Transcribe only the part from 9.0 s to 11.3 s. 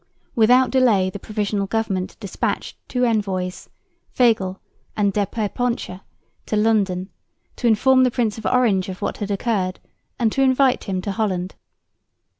what had occurred and to invite him to